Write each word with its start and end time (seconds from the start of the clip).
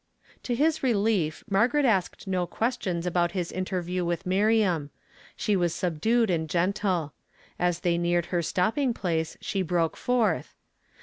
To 0.41 0.55
Ills 0.55 0.81
relief, 0.81 1.43
Margaret 1.47 1.85
asked 1.85 2.25
no 2.25 2.47
qnestioDs 2.47 3.05
about 3.05 3.33
Jiis 3.33 3.51
interview 3.51 4.03
with 4.03 4.25
Miriam; 4.25 4.89
slie 5.37 5.55
was 5.55 5.75
su\^ 5.75 5.91
dued 6.01 6.31
and 6.31 6.49
gentle. 6.49 7.13
As 7.59 7.81
they 7.81 7.99
neared 7.99 8.25
her 8.33 8.41
stopi.iMn. 8.41 8.95
place 8.95 9.37
she 9.41 9.61
broke 9.61 9.95
forth. 9.95 10.55